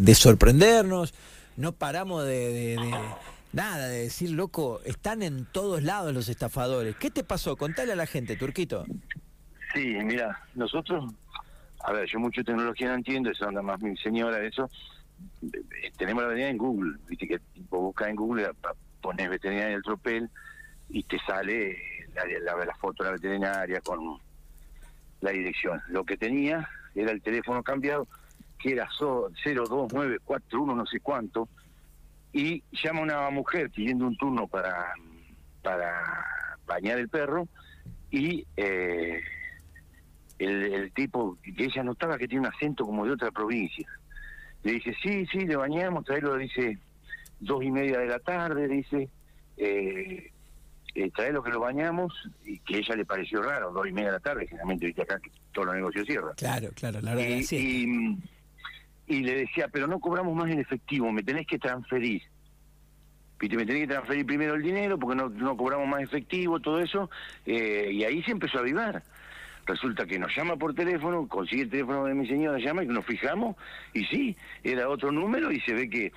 [0.00, 1.12] de sorprendernos,
[1.56, 2.78] no paramos de,
[3.52, 6.96] nada, de decir, loco, están en todos lados los estafadores.
[6.96, 7.56] ¿Qué te pasó?
[7.56, 8.86] Contale a la gente, Turquito.
[9.74, 11.12] Sí, mira, nosotros,
[11.84, 14.70] a ver, yo mucho tecnología no entiendo, eso anda más mi señora, eso.
[15.98, 18.50] Tenemos la veterinaria en Google, viste que vos buscas en Google,
[19.02, 20.30] pones veterinaria del tropel
[20.88, 21.76] y te sale
[22.42, 24.18] la foto de la veterinaria con
[25.20, 25.78] la dirección.
[25.88, 28.08] Lo que tenía era el teléfono cambiado,
[28.60, 31.48] que era so- 02941, no sé cuánto,
[32.32, 34.92] y llama una mujer pidiendo un turno para,
[35.62, 36.26] para
[36.66, 37.48] bañar el perro
[38.10, 39.20] y eh,
[40.38, 43.88] el, el tipo que ella notaba que tiene un acento como de otra provincia.
[44.62, 46.78] Le dice, sí, sí, le bañamos, traelo, dice,
[47.40, 49.08] dos y media de la tarde, dice,
[49.56, 50.30] eh,
[50.94, 52.12] eh, traelo que lo bañamos,
[52.44, 55.02] y que a ella le pareció raro, dos y media de la tarde, generalmente viste
[55.02, 56.34] acá que todos los negocios cierran.
[56.36, 58.18] Claro, claro, la verdad Y, y,
[59.10, 62.22] y le decía, pero no cobramos más en efectivo, me tenés que transferir.
[63.40, 66.78] Viste, me tenés que transferir primero el dinero porque no, no cobramos más efectivo, todo
[66.80, 67.10] eso.
[67.44, 69.02] eh, y ahí se empezó a avivar.
[69.66, 73.04] Resulta que nos llama por teléfono, consigue el teléfono de mi señora, llama y nos
[73.04, 73.56] fijamos,
[73.92, 76.12] y sí, era otro número y se ve que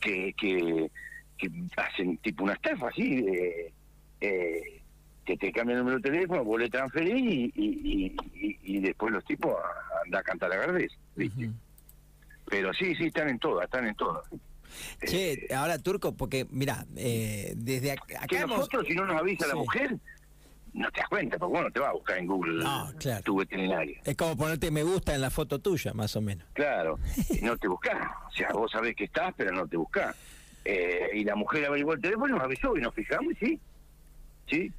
[0.00, 0.90] que, que,
[1.38, 3.72] que hacen tipo una estafa así, eh,
[4.20, 4.82] eh,
[5.24, 9.12] que te cambian el número de teléfono, vos le transferís y, y, y, y- después
[9.12, 9.54] los tipos
[10.04, 11.48] andan a cantar a Gardés, ¿viste?
[12.46, 14.24] Pero sí, sí, están en todas, están en todas.
[15.06, 19.20] Che, ahora Turco, porque mira, eh, desde ac- acá, Que hemos- nosotros, si no nos
[19.20, 19.96] avisa la mujer,
[20.72, 23.22] no te das cuenta, porque bueno, te va a buscar en Google No, claro.
[23.22, 24.00] tu veterinaria.
[24.04, 26.44] es como ponerte me gusta en la foto tuya, más o menos.
[26.54, 26.98] Claro,
[27.30, 28.04] y no te buscás.
[28.28, 30.16] O sea, vos sabés que estás, pero no te buscás.
[30.64, 33.60] Eh, y la mujer averiguó el teléfono y nos avisó y nos fijamos y sí.
[34.50, 34.72] Sí.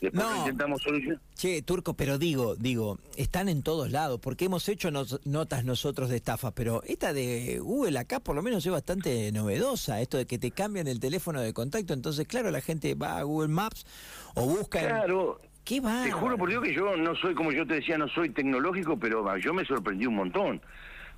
[0.00, 0.36] Después No.
[0.38, 1.20] intentamos solucionar.
[1.34, 6.08] Che, Turco, pero digo, digo, están en todos lados, porque hemos hecho nos- notas nosotros
[6.08, 10.26] de estafa, pero esta de Google acá por lo menos es bastante novedosa, esto de
[10.26, 13.86] que te cambian el teléfono de contacto, entonces claro, la gente va a Google Maps
[14.34, 14.80] o busca...
[14.80, 15.40] en- Claro.
[15.64, 16.02] ¿Qué va?
[16.04, 18.98] Te juro por Dios que yo no soy, como yo te decía, no soy tecnológico,
[18.98, 20.62] pero yo me sorprendí un montón.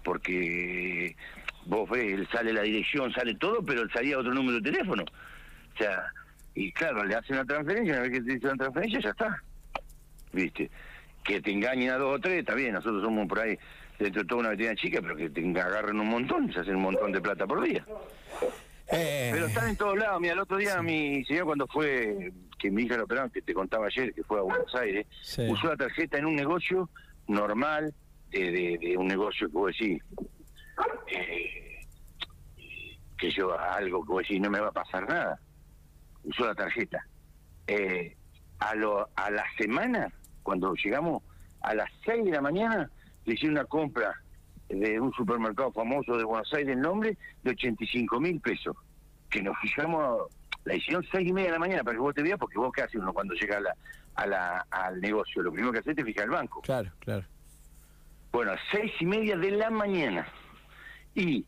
[0.03, 1.15] Porque
[1.67, 5.05] vos ves, sale la dirección, sale todo, pero salía otro número de teléfono.
[5.05, 6.03] O sea,
[6.55, 9.43] y claro, le hace una transferencia, una vez que te dice una transferencia, ya está.
[10.33, 10.71] ¿Viste?
[11.25, 13.59] Que te engañen a dos o tres, está bien, nosotros somos por ahí
[13.99, 16.83] dentro de toda una veterinaria chica, pero que te agarren un montón, se hacen un
[16.83, 17.85] montón de plata por día.
[18.93, 20.21] Eh, Pero están en todos lados.
[20.21, 23.55] Mira, el otro día mi señor cuando fue, que mi hija lo operaron, que te
[23.55, 25.43] contaba ayer, que fue a Buenos Aires, Sí.
[25.49, 26.89] usó la tarjeta en un negocio
[27.29, 27.95] normal,
[28.31, 30.03] de, de, de un negocio que vos decís,
[31.09, 31.81] eh,
[33.19, 35.39] que yo algo que vos decís, no me va a pasar nada.
[36.25, 37.05] Usó la tarjeta.
[37.67, 38.17] Eh,
[38.59, 41.23] a, lo, a la semana, cuando llegamos
[41.63, 42.91] a las 6 de la mañana,
[43.25, 44.15] le hicieron una compra
[44.69, 48.77] de un supermercado famoso de Buenos Aires, el nombre, de 85 mil pesos.
[49.29, 50.29] Que nos fijamos,
[50.65, 52.73] la hicieron seis y media de la mañana para que vos te veas, porque vos
[52.73, 53.77] qué haces uno cuando llega a la,
[54.15, 56.61] a la, al negocio, lo primero que haces es te fijas el banco.
[56.63, 57.25] Claro, claro.
[58.33, 60.27] Bueno, seis y media de la mañana.
[61.15, 61.45] Y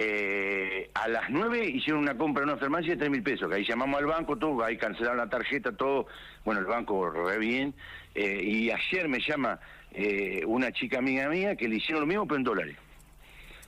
[0.00, 3.56] eh, a las nueve hicieron una compra en una farmacia de tres mil pesos, que
[3.56, 6.06] ahí llamamos al banco, todo, ahí cancelaron la tarjeta, todo.
[6.44, 7.74] Bueno, el banco re bien.
[8.14, 9.58] Eh, y ayer me llama
[9.92, 12.76] eh, una chica amiga mía que le hicieron lo mismo, pero en dólares.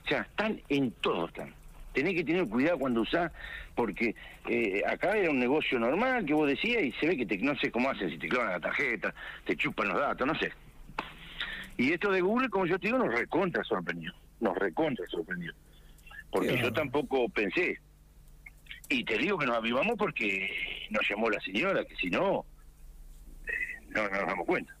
[0.05, 1.53] O sea, están en todo, están.
[1.93, 3.31] Tenés que tener cuidado cuando usás,
[3.75, 4.15] porque
[4.47, 7.55] eh, acá era un negocio normal que vos decías y se ve que te, no
[7.57, 9.13] sé cómo hacen, si te clavan la tarjeta,
[9.45, 10.51] te chupan los datos, no sé.
[11.75, 14.13] Y esto de Google, como yo te digo, nos recontra sorprendió.
[14.39, 15.53] Nos recontra sorprendió.
[16.31, 17.77] Porque yo tampoco pensé.
[18.89, 20.49] Y te digo que nos avivamos porque
[20.89, 22.45] nos llamó la señora, que si no,
[23.47, 24.73] eh, no, no nos damos cuenta.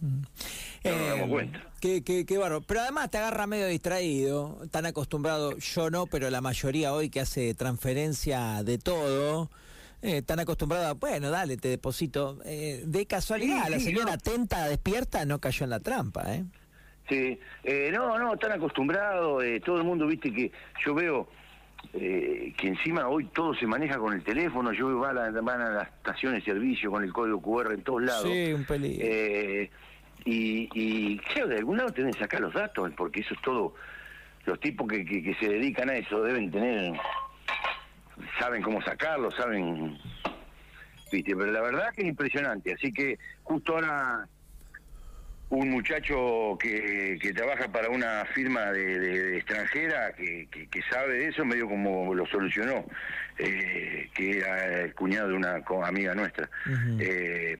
[0.00, 1.58] No nos damos cuenta.
[1.58, 2.62] Eh, Qué, qué, qué bárbaro.
[2.62, 7.20] Pero además te agarra medio distraído, tan acostumbrado, yo no, pero la mayoría hoy que
[7.20, 9.50] hace transferencia de todo,
[10.02, 12.38] eh, tan acostumbrado, a, bueno, dale, te deposito.
[12.44, 16.44] Eh, de casualidad, Sí, la señora atenta, despierta, no cayó en la trampa, ¿eh?
[17.10, 20.52] Sí, eh, no, no, están acostumbrados, eh, todo el mundo, viste que
[20.86, 21.28] yo veo
[21.92, 25.60] eh, que encima hoy todo se maneja con el teléfono, yo veo van a, van
[25.60, 28.30] a las estaciones de servicio con el código QR en todos lados.
[28.30, 29.04] Sí, un peligro.
[29.04, 29.70] Eh,
[30.24, 33.74] y, y claro, de algún lado tienen que sacar los datos, porque eso es todo,
[34.44, 36.92] los tipos que, que, que se dedican a eso deben tener,
[38.38, 39.98] saben cómo sacarlo, saben,
[41.10, 44.28] viste, pero la verdad que es impresionante, así que justo ahora
[45.50, 50.80] un muchacho que, que trabaja para una firma de, de- de extranjera que, que- que
[50.82, 52.86] sabe de eso, medio como lo solucionó,
[53.36, 56.48] eh, que era el cuñado de una amiga nuestra.
[57.00, 57.48] Eh,